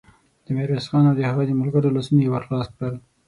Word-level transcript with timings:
د 0.45 0.47
ميرويس 0.55 0.85
خان 0.89 1.03
او 1.09 1.15
د 1.17 1.21
هغه 1.29 1.43
د 1.45 1.51
ملګرو 1.59 1.93
لاسونه 1.95 2.19
يې 2.23 2.29
ور 2.31 2.43
خلاص 2.47 2.67
کړل. 2.77 2.95